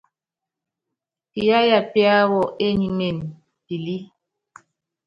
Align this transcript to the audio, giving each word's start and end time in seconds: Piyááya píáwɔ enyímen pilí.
Piyááya 1.31 1.79
píáwɔ 1.91 2.41
enyímen 2.67 3.17
pilí. 3.65 3.97